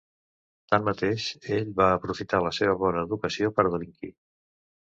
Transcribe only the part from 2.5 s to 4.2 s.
seva bona educació per delinquir.